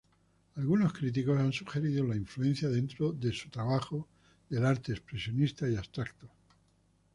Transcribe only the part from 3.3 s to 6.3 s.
su trabajo del arte expresionista y abstracto.